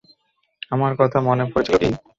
[0.71, 1.89] আমার কথা মনে পড়েছিল কি?